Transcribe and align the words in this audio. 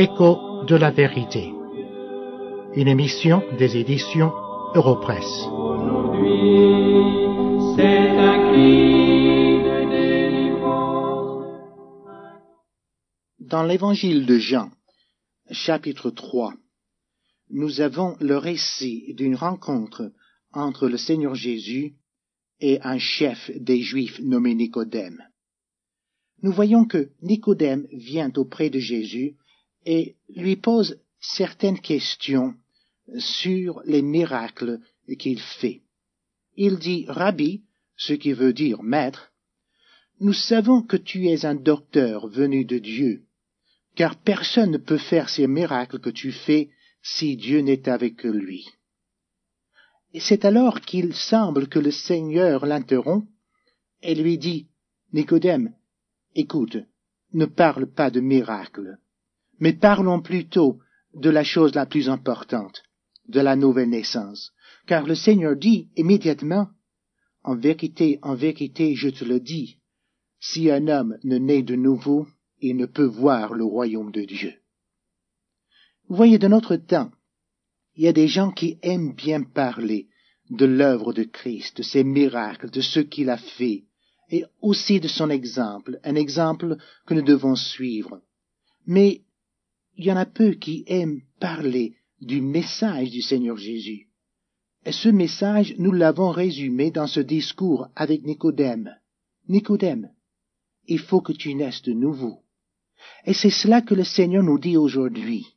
Écho 0.00 0.64
de 0.64 0.76
la 0.76 0.90
vérité. 0.92 1.52
Une 2.76 2.86
émission 2.86 3.42
des 3.58 3.76
éditions 3.76 4.32
Europresse. 4.74 5.46
aujourd'hui. 5.46 5.98
C'est 7.74 8.08
un 8.10 8.52
cri 8.52 9.62
de 9.68 9.90
délivrance. 9.90 11.44
Dans 13.40 13.64
l'évangile 13.64 14.26
de 14.26 14.38
Jean, 14.38 14.70
chapitre 15.50 16.10
3, 16.10 16.52
nous 17.50 17.80
avons 17.80 18.16
le 18.20 18.36
récit 18.36 19.14
d'une 19.14 19.36
rencontre 19.36 20.12
entre 20.52 20.88
le 20.88 20.96
Seigneur 20.96 21.34
Jésus 21.34 21.96
et 22.60 22.80
un 22.82 22.98
chef 22.98 23.50
des 23.54 23.80
Juifs 23.82 24.20
nommé 24.20 24.54
Nicodème. 24.54 25.22
Nous 26.42 26.52
voyons 26.52 26.84
que 26.84 27.10
Nicodème 27.22 27.86
vient 27.92 28.32
auprès 28.36 28.70
de 28.70 28.78
Jésus 28.78 29.36
et 29.84 30.16
lui 30.28 30.56
pose 30.56 31.00
certaines 31.20 31.80
questions 31.80 32.54
sur 33.18 33.80
les 33.84 34.02
miracles 34.02 34.80
qu'il 35.18 35.40
fait. 35.40 35.82
Il 36.56 36.78
dit 36.78 37.06
Rabbi, 37.08 37.62
ce 37.96 38.12
qui 38.12 38.32
veut 38.32 38.52
dire 38.52 38.82
maître, 38.82 39.32
nous 40.20 40.32
savons 40.32 40.82
que 40.82 40.96
tu 40.96 41.28
es 41.28 41.44
un 41.44 41.54
docteur 41.54 42.28
venu 42.28 42.64
de 42.64 42.78
Dieu, 42.78 43.22
car 43.94 44.16
personne 44.16 44.72
ne 44.72 44.78
peut 44.78 44.98
faire 44.98 45.28
ces 45.28 45.46
miracles 45.46 46.00
que 46.00 46.10
tu 46.10 46.32
fais 46.32 46.70
si 47.02 47.36
Dieu 47.36 47.60
n'est 47.60 47.88
avec 47.88 48.24
lui. 48.24 48.66
Et 50.14 50.20
c'est 50.20 50.44
alors 50.44 50.80
qu'il 50.80 51.14
semble 51.14 51.68
que 51.68 51.78
le 51.78 51.90
Seigneur 51.90 52.64
l'interrompt 52.64 53.28
et 54.02 54.14
lui 54.14 54.38
dit, 54.38 54.68
Nicodème, 55.12 55.74
écoute, 56.34 56.78
ne 57.32 57.44
parle 57.44 57.86
pas 57.86 58.10
de 58.10 58.20
miracles, 58.20 58.98
mais 59.60 59.72
parlons 59.72 60.22
plutôt 60.22 60.78
de 61.14 61.30
la 61.30 61.44
chose 61.44 61.74
la 61.74 61.86
plus 61.86 62.08
importante, 62.08 62.82
de 63.28 63.40
la 63.40 63.56
nouvelle 63.56 63.90
naissance. 63.90 64.52
Car 64.86 65.06
le 65.06 65.14
Seigneur 65.14 65.56
dit 65.56 65.88
immédiatement, 65.96 66.68
En 67.44 67.56
vérité, 67.56 68.18
en 68.22 68.34
vérité, 68.34 68.94
je 68.94 69.08
te 69.08 69.24
le 69.24 69.40
dis, 69.40 69.78
si 70.40 70.70
un 70.70 70.88
homme 70.88 71.18
ne 71.24 71.38
naît 71.38 71.62
de 71.62 71.76
nouveau, 71.76 72.26
il 72.60 72.76
ne 72.76 72.86
peut 72.86 73.04
voir 73.04 73.54
le 73.54 73.64
royaume 73.64 74.12
de 74.12 74.22
Dieu. 74.22 74.54
Voyez, 76.08 76.38
de 76.38 76.48
notre 76.48 76.76
temps, 76.76 77.10
il 77.98 78.04
y 78.04 78.08
a 78.08 78.12
des 78.12 78.28
gens 78.28 78.52
qui 78.52 78.78
aiment 78.82 79.12
bien 79.12 79.42
parler 79.42 80.06
de 80.50 80.64
l'œuvre 80.64 81.12
de 81.12 81.24
Christ, 81.24 81.78
de 81.78 81.82
ses 81.82 82.04
miracles, 82.04 82.70
de 82.70 82.80
ce 82.80 83.00
qu'il 83.00 83.28
a 83.28 83.36
fait, 83.36 83.86
et 84.30 84.44
aussi 84.62 85.00
de 85.00 85.08
son 85.08 85.30
exemple, 85.30 85.98
un 86.04 86.14
exemple 86.14 86.76
que 87.06 87.14
nous 87.14 87.22
devons 87.22 87.56
suivre. 87.56 88.22
Mais 88.86 89.22
il 89.96 90.04
y 90.04 90.12
en 90.12 90.16
a 90.16 90.26
peu 90.26 90.52
qui 90.52 90.84
aiment 90.86 91.22
parler 91.40 91.96
du 92.20 92.40
message 92.40 93.10
du 93.10 93.20
Seigneur 93.20 93.56
Jésus. 93.56 94.06
Et 94.86 94.92
ce 94.92 95.08
message, 95.08 95.74
nous 95.78 95.90
l'avons 95.90 96.30
résumé 96.30 96.92
dans 96.92 97.08
ce 97.08 97.18
discours 97.18 97.88
avec 97.96 98.22
Nicodème. 98.22 98.94
Nicodème, 99.48 100.12
il 100.86 101.00
faut 101.00 101.20
que 101.20 101.32
tu 101.32 101.52
naisses 101.52 101.82
de 101.82 101.94
nouveau. 101.94 102.44
Et 103.26 103.34
c'est 103.34 103.50
cela 103.50 103.82
que 103.82 103.94
le 103.94 104.04
Seigneur 104.04 104.44
nous 104.44 104.60
dit 104.60 104.76
aujourd'hui. 104.76 105.48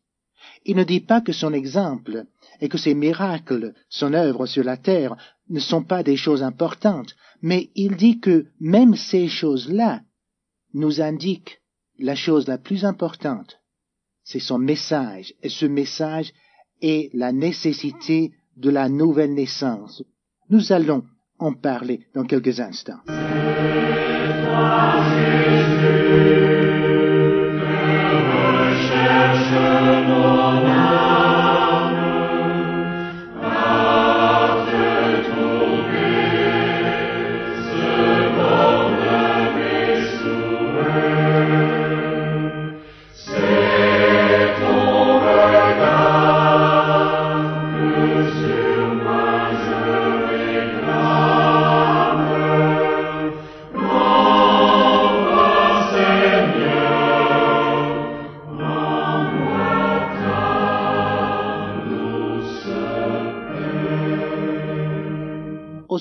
Il 0.66 0.76
ne 0.76 0.84
dit 0.84 1.02
pas 1.02 1.22
que 1.22 1.34
son 1.34 1.54
exemple 1.54 2.26
et 2.60 2.70
que 2.70 2.78
ses 2.78 2.94
miracles, 2.94 3.74
son 3.90 4.14
œuvre 4.14 4.46
sur 4.46 4.64
la 4.64 4.78
terre, 4.78 5.16
ne 5.50 5.60
sont 5.60 5.84
pas 5.84 6.04
des 6.04 6.18
choses 6.18 6.44
importantes, 6.44 7.16
mais 7.42 7.70
il 7.76 7.96
dit 7.96 8.20
que 8.20 8.48
même 8.60 8.96
ces 8.96 9.28
choses-là 9.28 10.02
nous 10.74 11.02
indiquent 11.02 11.62
la 12.00 12.16
chose 12.16 12.48
la 12.48 12.58
plus 12.58 12.86
importante. 12.86 13.60
C'est 14.24 14.40
son 14.40 14.58
message, 14.58 15.34
et 15.42 15.50
ce 15.50 15.66
message 15.66 16.32
est 16.82 17.10
la 17.14 17.32
nécessité 17.32 18.32
de 18.58 18.70
la 18.70 18.90
nouvelle 18.90 19.34
naissance. 19.34 20.04
Nous 20.50 20.72
allons 20.72 21.04
en 21.40 21.54
parler 21.54 22.02
dans 22.14 22.26
quelques 22.26 22.60
instants. 22.60 23.00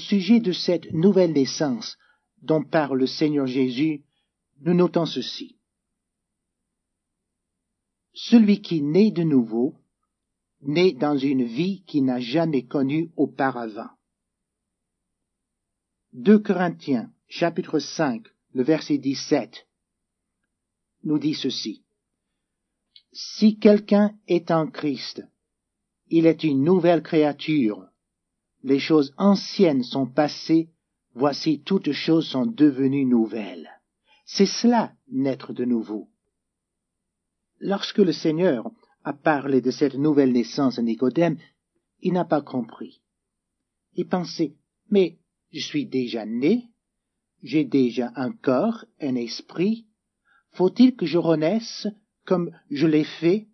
Sujet 0.00 0.40
de 0.40 0.52
cette 0.52 0.92
nouvelle 0.92 1.32
naissance 1.32 1.96
dont 2.42 2.64
parle 2.64 2.98
le 2.98 3.06
Seigneur 3.06 3.46
Jésus, 3.46 4.02
nous 4.62 4.74
notons 4.74 5.06
ceci. 5.06 5.58
Celui 8.12 8.60
qui 8.60 8.82
naît 8.82 9.12
de 9.12 9.22
nouveau 9.22 9.76
naît 10.62 10.92
dans 10.92 11.16
une 11.16 11.44
vie 11.44 11.84
qu'il 11.84 12.04
n'a 12.04 12.20
jamais 12.20 12.66
connue 12.66 13.10
auparavant. 13.16 13.90
2 16.12 16.40
Corinthiens, 16.40 17.12
chapitre 17.28 17.78
5, 17.78 18.26
le 18.52 18.64
verset 18.64 18.98
17, 18.98 19.66
nous 21.04 21.18
dit 21.18 21.34
ceci. 21.34 21.84
Si 23.12 23.58
quelqu'un 23.58 24.14
est 24.26 24.50
en 24.50 24.66
Christ, 24.66 25.22
il 26.08 26.26
est 26.26 26.42
une 26.44 26.64
nouvelle 26.64 27.02
créature. 27.02 27.89
Les 28.62 28.78
choses 28.78 29.14
anciennes 29.16 29.82
sont 29.82 30.06
passées, 30.06 30.70
voici 31.14 31.62
toutes 31.62 31.92
choses 31.92 32.28
sont 32.28 32.46
devenues 32.46 33.06
nouvelles. 33.06 33.70
C'est 34.26 34.46
cela, 34.46 34.92
naître 35.08 35.52
de 35.52 35.64
nouveau. 35.64 36.08
Lorsque 37.58 37.98
le 37.98 38.12
Seigneur 38.12 38.70
a 39.04 39.12
parlé 39.12 39.60
de 39.60 39.70
cette 39.70 39.94
nouvelle 39.94 40.32
naissance 40.32 40.78
à 40.78 40.82
Nicodème, 40.82 41.38
il 42.00 42.12
n'a 42.12 42.24
pas 42.24 42.42
compris. 42.42 43.00
Il 43.94 44.06
pensait, 44.06 44.54
mais 44.90 45.18
je 45.52 45.60
suis 45.60 45.86
déjà 45.86 46.26
né, 46.26 46.68
j'ai 47.42 47.64
déjà 47.64 48.12
un 48.16 48.32
corps, 48.32 48.84
un 49.00 49.14
esprit, 49.14 49.86
faut-il 50.52 50.94
que 50.96 51.06
je 51.06 51.18
renaisse 51.18 51.86
comme 52.24 52.50
je 52.70 52.86
l'ai 52.86 53.04
fait? 53.04 53.48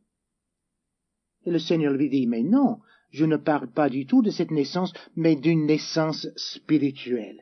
Et 1.45 1.51
le 1.51 1.59
Seigneur 1.59 1.93
lui 1.93 2.11
dit, 2.11 2.27
mais 2.27 2.43
non, 2.43 2.81
je 3.17 3.25
ne 3.25 3.39
parle 3.39 3.69
pas 3.69 3.89
du 3.89 4.05
tout 4.05 4.21
de 4.21 4.31
cette 4.31 4.51
naissance, 4.51 4.93
mais 5.17 5.37
d'une 5.37 5.65
naissance 5.65 6.29
spirituelle. 6.37 7.41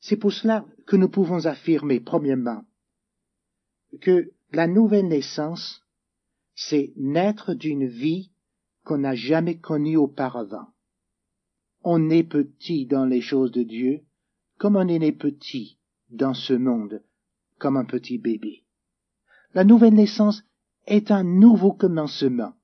C'est 0.00 0.16
pour 0.16 0.32
cela 0.32 0.64
que 0.86 0.96
nous 0.96 1.10
pouvons 1.10 1.44
affirmer, 1.44 2.00
premièrement, 2.00 2.62
que 4.00 4.30
la 4.52 4.68
nouvelle 4.68 5.08
naissance, 5.08 5.82
c'est 6.54 6.94
naître 6.96 7.52
d'une 7.52 7.86
vie 7.86 8.30
qu'on 8.84 8.96
n'a 8.98 9.14
jamais 9.14 9.58
connue 9.58 9.98
auparavant. 9.98 10.68
On 11.84 12.08
est 12.08 12.24
petit 12.24 12.86
dans 12.86 13.04
les 13.04 13.20
choses 13.20 13.52
de 13.52 13.64
Dieu, 13.64 14.00
comme 14.56 14.76
on 14.76 14.88
est 14.88 14.98
né 14.98 15.12
petit 15.12 15.76
dans 16.08 16.32
ce 16.32 16.54
monde, 16.54 17.02
comme 17.58 17.76
un 17.76 17.84
petit 17.84 18.16
bébé. 18.16 18.64
La 19.52 19.64
nouvelle 19.64 19.94
naissance 19.94 20.42
est 20.86 21.10
un 21.10 21.22
nouveau 21.22 21.74
commencement. 21.74 22.54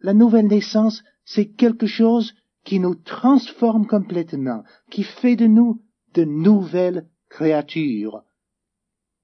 La 0.00 0.14
nouvelle 0.14 0.48
naissance, 0.48 1.02
c'est 1.24 1.46
quelque 1.46 1.86
chose 1.86 2.34
qui 2.64 2.80
nous 2.80 2.94
transforme 2.94 3.86
complètement, 3.86 4.64
qui 4.90 5.04
fait 5.04 5.36
de 5.36 5.46
nous 5.46 5.82
de 6.14 6.24
nouvelles 6.24 7.06
créatures. 7.28 8.22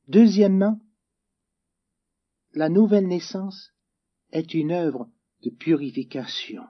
Deuxièmement, 0.09 0.79
la 2.55 2.69
nouvelle 2.69 3.09
naissance 3.09 3.73
est 4.31 4.55
une 4.55 4.73
œuvre 4.73 5.09
de 5.43 5.51
purification. 5.51 6.65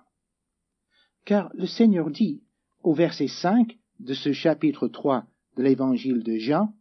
Car 1.25 1.51
le 1.55 1.67
Seigneur 1.67 2.11
dit 2.11 2.43
au 2.83 2.95
verset 2.95 3.29
5 3.29 3.77
de 4.01 4.15
ce 4.15 4.33
chapitre 4.33 4.89
3 4.89 5.27
de 5.57 5.63
l'évangile 5.63 6.23
de 6.23 6.37
Jean, 6.37 6.75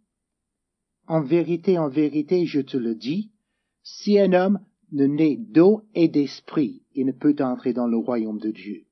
En 1.08 1.22
vérité, 1.22 1.78
en 1.78 1.90
vérité, 1.90 2.46
je 2.46 2.62
te 2.62 2.78
le 2.78 2.96
dis, 2.96 3.32
si 3.84 4.20
un 4.20 4.34
homme 4.34 4.60
ne 4.92 5.06
naît 5.06 5.38
d'eau 5.38 5.84
et 5.94 6.08
d'esprit, 6.08 6.81
il 6.96 7.06
ne 7.06 7.12
peut 7.12 7.36
entrer 7.40 7.74
dans 7.74 7.88
le 7.88 7.98
royaume 7.98 8.40
de 8.40 8.52
Dieu. 8.52 8.86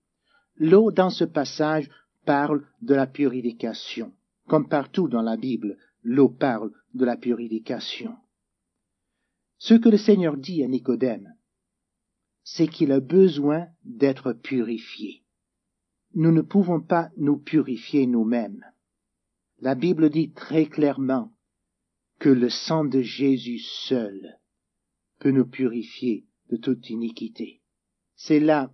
L'eau 0.58 0.92
dans 0.92 1.10
ce 1.10 1.24
passage 1.24 1.90
parle 2.26 2.66
de 2.82 2.94
la 2.94 3.08
purification. 3.08 4.14
Comme 4.48 4.68
partout 4.68 5.08
dans 5.08 5.22
la 5.22 5.38
Bible, 5.38 5.78
l'eau 6.04 6.30
parle 6.30 6.72
de 6.94 7.06
la 7.06 7.18
purification. 7.18 8.16
Ce 9.58 9.74
que 9.74 9.90
le 9.90 9.98
Seigneur 9.98 10.38
dit 10.38 10.64
à 10.64 10.68
Nicodème, 10.68 11.36
c'est 12.44 12.68
qu'il 12.68 12.92
a 12.92 13.00
besoin 13.00 13.68
d'être 13.84 14.34
purifié. 14.34 15.24
Nous 16.16 16.32
ne 16.32 16.42
pouvons 16.42 16.82
pas 16.82 17.10
nous 17.18 17.38
purifier 17.38 18.08
nous-mêmes. 18.08 18.66
La 19.60 19.76
Bible 19.76 20.10
dit 20.10 20.32
très 20.32 20.66
clairement 20.66 21.32
que 22.20 22.30
le 22.30 22.50
sang 22.50 22.86
de 22.86 23.02
Jésus 23.02 23.60
seul 23.60 24.40
peut 25.20 25.32
nous 25.32 25.46
purifier 25.46 26.26
de 26.50 26.58
toute 26.58 26.90
iniquité. 26.90 27.59
C'est 28.22 28.42
là 28.42 28.70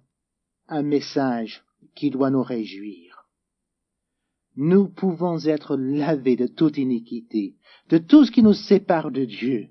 un 0.68 0.82
message 0.82 1.64
qui 1.94 2.10
doit 2.10 2.32
nous 2.32 2.42
réjouir. 2.42 3.30
Nous 4.56 4.88
pouvons 4.88 5.38
être 5.46 5.78
lavés 5.78 6.36
de 6.36 6.48
toute 6.48 6.80
iniquité, 6.80 7.56
de 7.90 8.00
tout 8.00 8.26
ce 8.26 8.32
qui 8.32 8.42
nous 8.42 8.56
sépare 8.56 9.12
de 9.12 9.24
Dieu, 9.24 9.70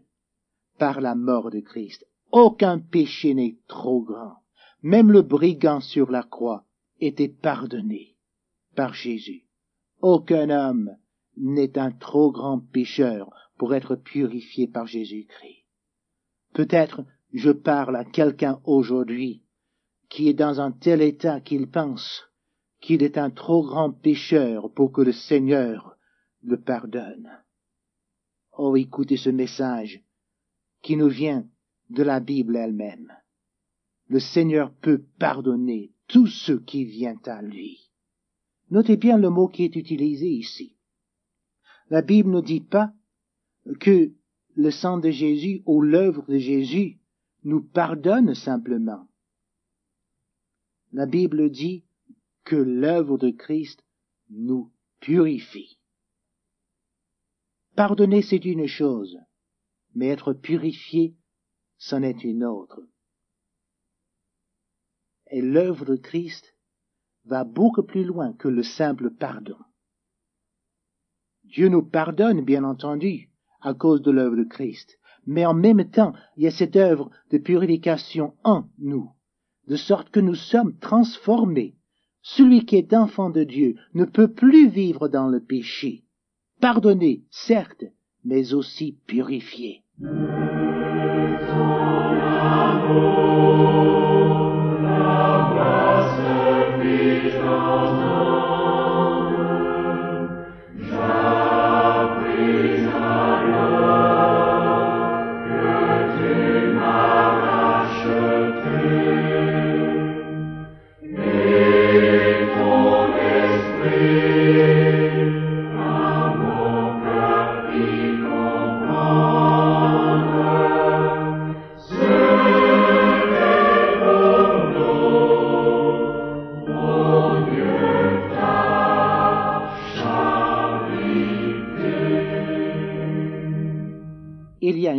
par 0.78 1.00
la 1.00 1.16
mort 1.16 1.50
de 1.50 1.58
Christ. 1.58 2.06
Aucun 2.30 2.78
péché 2.78 3.34
n'est 3.34 3.58
trop 3.66 4.00
grand. 4.00 4.36
Même 4.82 5.10
le 5.10 5.22
brigand 5.22 5.80
sur 5.80 6.08
la 6.08 6.22
croix 6.22 6.64
était 7.00 7.28
pardonné 7.28 8.14
par 8.76 8.94
Jésus. 8.94 9.42
Aucun 10.00 10.50
homme 10.50 10.96
n'est 11.36 11.78
un 11.78 11.90
trop 11.90 12.30
grand 12.30 12.60
pécheur 12.60 13.28
pour 13.58 13.74
être 13.74 13.96
purifié 13.96 14.68
par 14.68 14.86
Jésus-Christ. 14.86 15.64
Peut-être 16.52 17.02
je 17.32 17.50
parle 17.50 17.96
à 17.96 18.04
quelqu'un 18.04 18.60
aujourd'hui 18.64 19.43
qui 20.14 20.28
est 20.28 20.34
dans 20.34 20.60
un 20.60 20.70
tel 20.70 21.02
état 21.02 21.40
qu'il 21.40 21.68
pense 21.68 22.22
qu'il 22.80 23.02
est 23.02 23.18
un 23.18 23.30
trop 23.30 23.64
grand 23.64 23.90
pécheur 23.90 24.72
pour 24.72 24.92
que 24.92 25.00
le 25.00 25.10
Seigneur 25.10 25.96
le 26.40 26.56
pardonne. 26.60 27.28
Oh, 28.56 28.76
écoutez 28.76 29.16
ce 29.16 29.30
message 29.30 30.04
qui 30.82 30.96
nous 30.96 31.08
vient 31.08 31.44
de 31.90 32.04
la 32.04 32.20
Bible 32.20 32.54
elle-même. 32.54 33.12
Le 34.06 34.20
Seigneur 34.20 34.72
peut 34.72 35.02
pardonner 35.18 35.90
tous 36.06 36.28
ceux 36.28 36.60
qui 36.60 36.84
viennent 36.84 37.26
à 37.26 37.42
lui. 37.42 37.90
Notez 38.70 38.96
bien 38.96 39.18
le 39.18 39.30
mot 39.30 39.48
qui 39.48 39.64
est 39.64 39.74
utilisé 39.74 40.28
ici. 40.28 40.76
La 41.90 42.02
Bible 42.02 42.30
ne 42.30 42.40
dit 42.40 42.60
pas 42.60 42.92
que 43.80 44.12
le 44.54 44.70
sang 44.70 44.98
de 44.98 45.10
Jésus 45.10 45.64
ou 45.66 45.82
l'œuvre 45.82 46.24
de 46.28 46.38
Jésus 46.38 47.00
nous 47.42 47.62
pardonne 47.62 48.36
simplement. 48.36 49.08
La 50.94 51.06
Bible 51.06 51.50
dit 51.50 51.82
que 52.44 52.54
l'œuvre 52.54 53.18
de 53.18 53.30
Christ 53.30 53.84
nous 54.30 54.70
purifie. 55.00 55.80
Pardonner, 57.74 58.22
c'est 58.22 58.44
une 58.44 58.68
chose, 58.68 59.18
mais 59.96 60.06
être 60.06 60.32
purifié, 60.32 61.16
c'en 61.78 62.04
est 62.04 62.22
une 62.22 62.44
autre. 62.44 62.80
Et 65.32 65.42
l'œuvre 65.42 65.84
de 65.84 65.96
Christ 65.96 66.54
va 67.24 67.42
beaucoup 67.42 67.82
plus 67.82 68.04
loin 68.04 68.32
que 68.32 68.46
le 68.46 68.62
simple 68.62 69.10
pardon. 69.10 69.58
Dieu 71.42 71.68
nous 71.70 71.84
pardonne, 71.84 72.44
bien 72.44 72.62
entendu, 72.62 73.32
à 73.60 73.74
cause 73.74 74.00
de 74.00 74.12
l'œuvre 74.12 74.36
de 74.36 74.44
Christ, 74.44 75.00
mais 75.26 75.44
en 75.44 75.54
même 75.54 75.90
temps, 75.90 76.12
il 76.36 76.44
y 76.44 76.46
a 76.46 76.52
cette 76.52 76.76
œuvre 76.76 77.10
de 77.32 77.38
purification 77.38 78.36
en 78.44 78.68
nous, 78.78 79.10
de 79.68 79.76
sorte 79.76 80.10
que 80.10 80.20
nous 80.20 80.34
sommes 80.34 80.76
transformés. 80.78 81.74
Celui 82.22 82.64
qui 82.64 82.76
est 82.76 82.94
enfant 82.94 83.30
de 83.30 83.44
Dieu 83.44 83.76
ne 83.94 84.04
peut 84.04 84.28
plus 84.28 84.68
vivre 84.68 85.08
dans 85.08 85.28
le 85.28 85.40
péché. 85.40 86.04
Pardonné, 86.60 87.22
certes, 87.30 87.84
mais 88.24 88.54
aussi 88.54 88.98
purifié. 89.06 89.82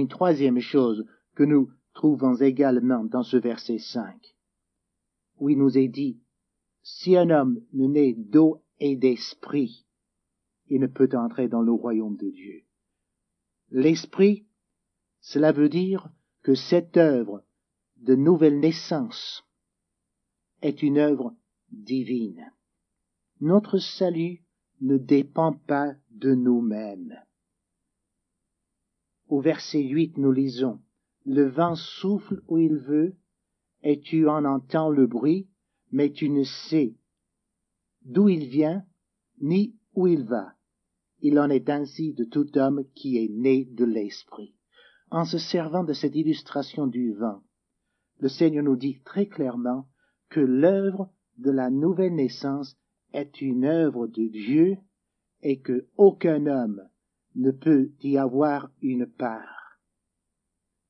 Troisième 0.07 0.59
chose 0.59 1.05
que 1.35 1.43
nous 1.43 1.71
trouvons 1.93 2.35
également 2.35 3.03
dans 3.03 3.23
ce 3.23 3.37
verset 3.37 3.79
5, 3.79 4.35
où 5.39 5.49
il 5.49 5.57
nous 5.57 5.77
est 5.77 5.87
dit, 5.87 6.19
si 6.83 7.15
un 7.15 7.29
homme 7.29 7.61
ne 7.73 7.87
naît 7.87 8.13
d'eau 8.13 8.61
et 8.79 8.95
d'esprit, 8.95 9.85
il 10.67 10.81
ne 10.81 10.87
peut 10.87 11.09
entrer 11.13 11.47
dans 11.47 11.61
le 11.61 11.71
royaume 11.71 12.17
de 12.17 12.29
Dieu. 12.29 12.63
L'esprit, 13.71 14.45
cela 15.21 15.51
veut 15.51 15.69
dire 15.69 16.09
que 16.43 16.53
cette 16.53 16.97
œuvre 16.97 17.43
de 17.97 18.15
nouvelle 18.15 18.59
naissance 18.59 19.43
est 20.61 20.83
une 20.83 20.97
œuvre 20.97 21.35
divine. 21.71 22.51
Notre 23.41 23.79
salut 23.79 24.43
ne 24.81 24.97
dépend 24.97 25.53
pas 25.53 25.93
de 26.11 26.33
nous-mêmes. 26.33 27.15
Au 29.27 29.41
verset 29.41 29.81
8, 29.81 30.17
nous 30.17 30.31
lisons, 30.31 30.79
Le 31.25 31.47
vent 31.47 31.75
souffle 31.75 32.41
où 32.47 32.57
il 32.57 32.75
veut, 32.75 33.15
et 33.81 33.99
tu 33.99 34.27
en 34.27 34.45
entends 34.45 34.89
le 34.89 35.07
bruit, 35.07 35.47
mais 35.91 36.11
tu 36.11 36.29
ne 36.29 36.43
sais 36.43 36.95
d'où 38.05 38.29
il 38.29 38.47
vient, 38.47 38.85
ni 39.41 39.75
où 39.95 40.07
il 40.07 40.23
va. 40.23 40.53
Il 41.21 41.39
en 41.39 41.49
est 41.49 41.69
ainsi 41.69 42.13
de 42.13 42.23
tout 42.23 42.57
homme 42.57 42.85
qui 42.93 43.17
est 43.17 43.29
né 43.29 43.65
de 43.65 43.83
l'Esprit. 43.83 44.53
En 45.09 45.25
se 45.25 45.37
servant 45.37 45.83
de 45.83 45.93
cette 45.93 46.15
illustration 46.15 46.87
du 46.87 47.13
vent, 47.13 47.41
le 48.19 48.29
Seigneur 48.29 48.63
nous 48.63 48.75
dit 48.75 49.01
très 49.03 49.25
clairement 49.25 49.87
que 50.29 50.39
l'œuvre 50.39 51.09
de 51.37 51.51
la 51.51 51.69
nouvelle 51.69 52.15
naissance 52.15 52.77
est 53.13 53.41
une 53.41 53.65
œuvre 53.65 54.07
de 54.07 54.27
Dieu 54.27 54.77
et 55.41 55.59
que 55.59 55.87
aucun 55.97 56.45
homme 56.47 56.81
ne 57.35 57.51
peut 57.51 57.91
y 58.01 58.17
avoir 58.17 58.71
une 58.81 59.05
part. 59.05 59.79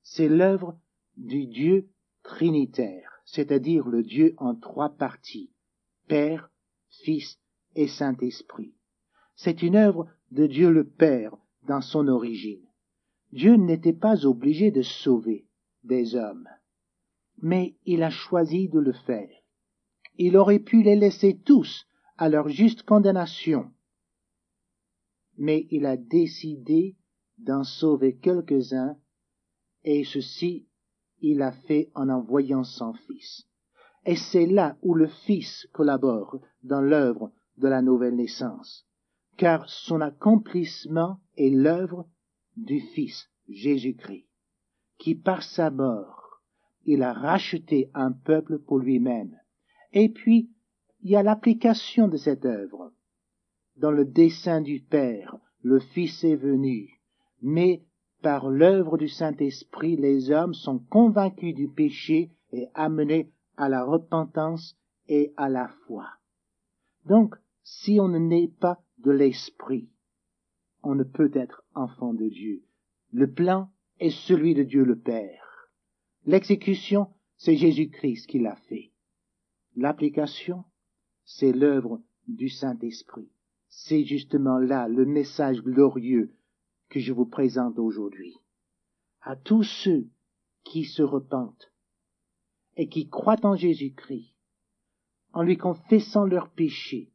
C'est 0.03 0.29
l'œuvre 0.29 0.77
du 1.17 1.47
Dieu 1.47 1.89
trinitaire, 2.23 3.21
c'est-à-dire 3.25 3.87
le 3.87 4.03
Dieu 4.03 4.35
en 4.37 4.55
trois 4.55 4.89
parties, 4.89 5.51
Père, 6.07 6.49
Fils 7.03 7.39
et 7.75 7.87
Saint-Esprit. 7.87 8.73
C'est 9.35 9.63
une 9.63 9.75
œuvre 9.75 10.07
de 10.31 10.47
Dieu 10.47 10.71
le 10.71 10.87
Père 10.87 11.35
dans 11.63 11.81
son 11.81 12.07
origine. 12.07 12.65
Dieu 13.31 13.55
n'était 13.55 13.93
pas 13.93 14.25
obligé 14.25 14.71
de 14.71 14.81
sauver 14.81 15.45
des 15.83 16.15
hommes, 16.15 16.47
mais 17.41 17.75
il 17.85 18.03
a 18.03 18.09
choisi 18.09 18.69
de 18.69 18.79
le 18.79 18.93
faire. 18.93 19.29
Il 20.17 20.37
aurait 20.37 20.59
pu 20.59 20.83
les 20.83 20.95
laisser 20.95 21.37
tous 21.37 21.85
à 22.17 22.29
leur 22.29 22.47
juste 22.47 22.83
condamnation, 22.83 23.71
mais 25.37 25.67
il 25.71 25.85
a 25.85 25.97
décidé 25.97 26.95
d'en 27.37 27.63
sauver 27.63 28.17
quelques-uns, 28.17 28.97
et 29.83 30.03
ceci 30.03 30.67
il 31.19 31.41
a 31.41 31.51
fait 31.51 31.91
en 31.95 32.09
envoyant 32.09 32.63
son 32.63 32.93
Fils. 32.93 33.47
Et 34.05 34.15
c'est 34.15 34.45
là 34.45 34.77
où 34.81 34.93
le 34.93 35.07
Fils 35.07 35.67
collabore 35.73 36.39
dans 36.63 36.81
l'œuvre 36.81 37.31
de 37.57 37.67
la 37.67 37.81
nouvelle 37.81 38.15
naissance, 38.15 38.85
car 39.37 39.69
son 39.69 40.01
accomplissement 40.01 41.19
est 41.37 41.49
l'œuvre 41.49 42.07
du 42.55 42.79
Fils 42.79 43.29
Jésus-Christ, 43.49 44.27
qui 44.97 45.15
par 45.15 45.43
sa 45.43 45.71
mort, 45.71 46.41
il 46.85 47.01
a 47.01 47.13
racheté 47.13 47.89
un 47.93 48.11
peuple 48.11 48.59
pour 48.59 48.79
lui-même. 48.79 49.35
Et 49.91 50.09
puis, 50.09 50.51
il 51.01 51.11
y 51.11 51.15
a 51.15 51.23
l'application 51.23 52.07
de 52.07 52.17
cette 52.17 52.45
œuvre 52.45 52.93
dans 53.77 53.91
le 53.91 54.05
dessein 54.05 54.61
du 54.61 54.79
Père, 54.79 55.37
le 55.61 55.79
Fils 55.79 56.23
est 56.23 56.35
venu, 56.35 57.01
mais 57.41 57.83
par 58.21 58.49
l'œuvre 58.49 58.97
du 58.97 59.07
Saint-Esprit, 59.07 59.97
les 59.97 60.31
hommes 60.31 60.53
sont 60.53 60.79
convaincus 60.79 61.53
du 61.53 61.67
péché 61.67 62.31
et 62.51 62.67
amenés 62.73 63.31
à 63.57 63.69
la 63.69 63.83
repentance 63.83 64.77
et 65.07 65.33
à 65.37 65.49
la 65.49 65.67
foi. 65.85 66.07
Donc, 67.05 67.35
Si 67.67 67.99
on 67.99 68.07
ne 68.07 68.19
naît 68.19 68.51
pas 68.59 68.79
de 68.99 69.09
l'esprit, 69.09 69.89
on 70.83 70.93
ne 70.93 71.03
peut 71.03 71.31
être 71.33 71.63
enfant 71.73 72.13
de 72.13 72.29
Dieu. 72.29 72.63
Le 73.11 73.31
plan 73.31 73.71
est 73.99 74.11
celui 74.11 74.53
de 74.53 74.61
Dieu 74.61 74.83
le 74.83 74.99
Père. 74.99 75.71
L'exécution, 76.25 77.07
c'est 77.37 77.57
Jésus-Christ 77.57 78.27
qui 78.27 78.37
l'a 78.37 78.55
fait. 78.55 78.91
L'application, 79.75 80.63
c'est 81.23 81.53
l'œuvre 81.53 82.01
du 82.27 82.49
Saint-Esprit. 82.49 83.29
C'est 83.77 84.05
justement 84.05 84.57
là 84.57 84.87
le 84.87 85.05
message 85.05 85.61
glorieux 85.61 86.33
que 86.87 87.01
je 87.01 87.11
vous 87.11 87.25
présente 87.25 87.77
aujourd'hui. 87.77 88.33
À 89.21 89.35
tous 89.35 89.63
ceux 89.63 90.07
qui 90.63 90.85
se 90.85 91.03
repentent 91.03 91.73
et 92.77 92.87
qui 92.87 93.09
croient 93.09 93.45
en 93.45 93.57
Jésus-Christ, 93.57 94.33
en 95.33 95.43
lui 95.43 95.57
confessant 95.57 96.23
leurs 96.23 96.51
péchés 96.51 97.11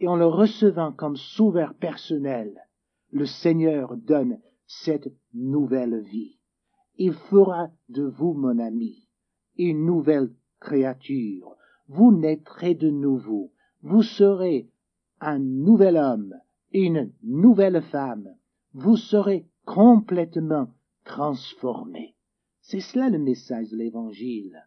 et 0.00 0.08
en 0.08 0.16
le 0.16 0.24
recevant 0.24 0.92
comme 0.92 1.18
sauveur 1.18 1.74
personnel, 1.74 2.58
le 3.10 3.26
Seigneur 3.26 3.94
donne 3.98 4.40
cette 4.66 5.12
nouvelle 5.34 6.00
vie. 6.04 6.38
Il 6.96 7.12
fera 7.12 7.68
de 7.90 8.04
vous, 8.04 8.32
mon 8.32 8.58
ami, 8.58 9.06
une 9.58 9.84
nouvelle 9.84 10.32
créature. 10.58 11.54
Vous 11.86 12.12
naîtrez 12.12 12.74
de 12.74 12.88
nouveau. 12.88 13.52
Vous 13.82 14.02
serez 14.02 14.70
un 15.20 15.38
nouvel 15.38 15.96
homme, 15.96 16.34
une 16.72 17.12
nouvelle 17.22 17.82
femme. 17.82 18.28
Vous 18.72 18.96
serez 18.96 19.46
complètement 19.64 20.68
transformé. 21.04 22.14
C'est 22.60 22.80
cela 22.80 23.08
le 23.08 23.18
message 23.18 23.70
de 23.70 23.76
l'Évangile. 23.76 24.66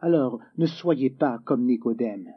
Alors, 0.00 0.40
ne 0.58 0.66
soyez 0.66 1.10
pas 1.10 1.38
comme 1.44 1.64
Nicodème. 1.64 2.30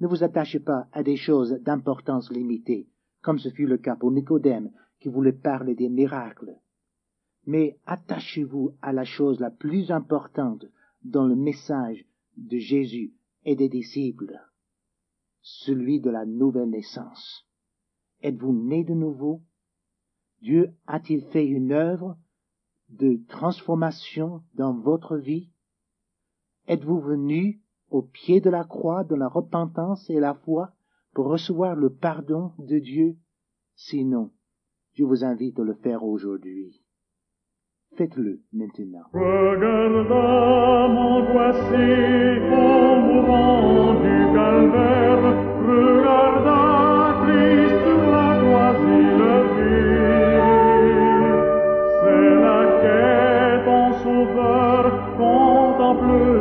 Ne 0.00 0.06
vous 0.06 0.24
attachez 0.24 0.60
pas 0.60 0.88
à 0.92 1.02
des 1.02 1.16
choses 1.16 1.52
d'importance 1.62 2.30
limitée, 2.30 2.88
comme 3.20 3.38
ce 3.38 3.50
fut 3.50 3.66
le 3.66 3.78
cas 3.78 3.96
pour 3.96 4.10
Nicodème, 4.10 4.70
qui 4.98 5.08
voulait 5.08 5.32
parler 5.32 5.74
des 5.74 5.88
miracles. 5.88 6.56
Mais 7.46 7.78
attachez-vous 7.84 8.74
à 8.80 8.92
la 8.92 9.04
chose 9.04 9.40
la 9.40 9.50
plus 9.50 9.90
importante 9.90 10.64
dans 11.04 11.26
le 11.26 11.36
message 11.36 12.06
de 12.36 12.56
Jésus 12.56 13.12
et 13.44 13.56
des 13.56 13.68
disciples, 13.68 14.40
celui 15.44 16.00
de 16.00 16.10
la 16.10 16.24
nouvelle 16.24 16.70
naissance. 16.70 17.46
Êtes-vous 18.22 18.54
né 18.54 18.82
de 18.82 18.94
nouveau? 18.94 19.42
Dieu 20.40 20.74
a-t-il 20.86 21.22
fait 21.26 21.46
une 21.46 21.72
œuvre 21.72 22.16
de 22.88 23.20
transformation 23.28 24.42
dans 24.54 24.74
votre 24.74 25.16
vie? 25.16 25.50
Êtes-vous 26.66 27.00
venu 27.00 27.62
au 27.90 28.02
pied 28.02 28.40
de 28.40 28.48
la 28.48 28.64
croix 28.64 29.04
de 29.04 29.14
la 29.14 29.28
repentance 29.28 30.08
et 30.08 30.18
la 30.18 30.34
foi 30.34 30.72
pour 31.12 31.26
recevoir 31.26 31.76
le 31.76 31.94
pardon 31.94 32.52
de 32.58 32.78
Dieu? 32.78 33.16
Sinon, 33.74 34.32
je 34.94 35.04
vous 35.04 35.24
invite 35.24 35.58
à 35.58 35.62
le 35.62 35.74
faire 35.74 36.04
aujourd'hui. 36.04 36.83
Faites-le 37.96 38.40
maintenant. 38.52 39.04
Regarda 39.12 40.88
mon 40.88 41.22
voici 41.32 42.40
au 42.50 42.96
mourant 43.06 43.94
du 44.02 44.18
calvaire, 44.34 45.24
regarda 45.68 46.60
Christ 47.22 47.76
sur 47.84 48.02
la 48.10 48.30
croix 48.40 48.74
s'il 48.80 49.20
C'est 52.02 52.34
la 52.44 52.60
quête 52.82 53.68
en 53.68 53.88
sauveur, 54.02 54.82
contemple-le 55.16 56.33